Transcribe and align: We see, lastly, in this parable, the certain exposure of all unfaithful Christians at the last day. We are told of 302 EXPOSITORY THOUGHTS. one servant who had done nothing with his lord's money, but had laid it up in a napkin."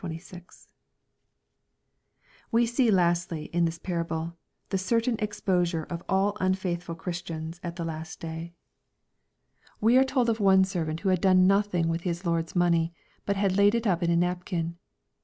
We 2.51 2.65
see, 2.65 2.89
lastly, 2.89 3.51
in 3.53 3.65
this 3.65 3.77
parable, 3.77 4.33
the 4.69 4.79
certain 4.79 5.15
exposure 5.19 5.83
of 5.83 6.01
all 6.09 6.35
unfaithful 6.39 6.95
Christians 6.95 7.59
at 7.61 7.75
the 7.75 7.85
last 7.85 8.19
day. 8.19 8.55
We 9.79 9.99
are 9.99 10.03
told 10.03 10.27
of 10.27 10.37
302 10.37 10.39
EXPOSITORY 10.39 10.71
THOUGHTS. 10.71 10.75
one 10.75 10.81
servant 10.81 10.99
who 11.01 11.09
had 11.09 11.21
done 11.21 11.45
nothing 11.47 11.87
with 11.87 12.01
his 12.01 12.25
lord's 12.25 12.55
money, 12.55 12.95
but 13.27 13.35
had 13.35 13.55
laid 13.55 13.75
it 13.75 13.85
up 13.85 14.01
in 14.01 14.09
a 14.09 14.15
napkin." 14.15 14.75